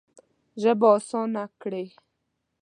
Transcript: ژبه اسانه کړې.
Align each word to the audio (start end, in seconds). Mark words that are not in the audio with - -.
ژبه 0.61 0.87
اسانه 0.97 1.43
کړې. 1.61 1.85